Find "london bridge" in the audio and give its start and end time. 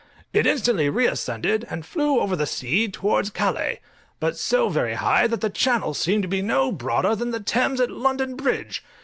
7.91-8.83